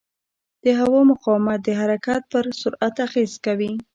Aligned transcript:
د 0.63 0.65
هوا 0.79 1.01
مقاومت 1.11 1.59
د 1.63 1.69
حرکت 1.79 2.21
پر 2.31 2.43
سرعت 2.61 2.95
اغېز 3.07 3.33
کوي. 3.45 3.73